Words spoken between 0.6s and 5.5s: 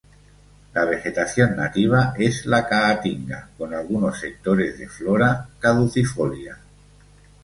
La vegetación nativa es la Caatinga con algunos sectores de flora